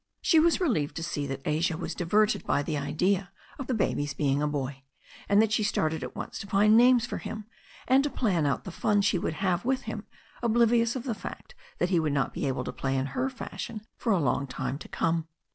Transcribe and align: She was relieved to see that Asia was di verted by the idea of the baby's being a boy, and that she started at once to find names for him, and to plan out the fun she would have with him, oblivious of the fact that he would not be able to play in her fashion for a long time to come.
She 0.23 0.39
was 0.39 0.59
relieved 0.59 0.95
to 0.95 1.03
see 1.03 1.27
that 1.27 1.43
Asia 1.45 1.77
was 1.77 1.93
di 1.93 2.05
verted 2.05 2.43
by 2.43 2.63
the 2.63 2.75
idea 2.75 3.31
of 3.59 3.67
the 3.67 3.75
baby's 3.75 4.15
being 4.15 4.41
a 4.41 4.47
boy, 4.47 4.81
and 5.29 5.39
that 5.43 5.51
she 5.51 5.61
started 5.61 6.01
at 6.01 6.15
once 6.15 6.39
to 6.39 6.47
find 6.47 6.75
names 6.75 7.05
for 7.05 7.19
him, 7.19 7.45
and 7.87 8.03
to 8.03 8.09
plan 8.09 8.47
out 8.47 8.63
the 8.63 8.71
fun 8.71 9.01
she 9.03 9.19
would 9.19 9.33
have 9.45 9.63
with 9.63 9.83
him, 9.83 10.07
oblivious 10.41 10.95
of 10.95 11.03
the 11.03 11.13
fact 11.13 11.53
that 11.77 11.89
he 11.89 11.99
would 11.99 12.13
not 12.13 12.33
be 12.33 12.47
able 12.47 12.63
to 12.63 12.73
play 12.73 12.97
in 12.97 13.05
her 13.13 13.29
fashion 13.29 13.81
for 13.95 14.11
a 14.11 14.17
long 14.17 14.47
time 14.47 14.79
to 14.79 14.87
come. 14.87 15.27